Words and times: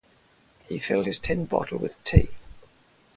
He 0.67 0.79
filled 0.79 1.05
his 1.05 1.19
tin 1.19 1.45
bottle 1.45 1.77
with 1.77 2.03
tea. 2.03 2.29